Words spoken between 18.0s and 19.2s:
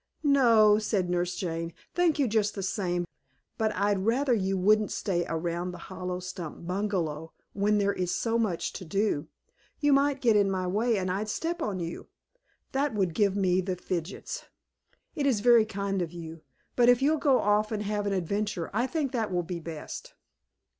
an adventure I think